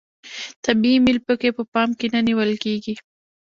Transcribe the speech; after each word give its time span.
طبیعي 0.65 0.97
میل 1.05 1.17
پکې 1.27 1.49
په 1.57 1.63
پام 1.73 1.89
کې 1.99 2.07
نه 2.13 2.19
نیول 2.27 2.51
کیږي. 2.63 2.93